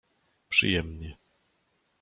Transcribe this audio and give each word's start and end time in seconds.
Przyjemnie. 0.49 1.17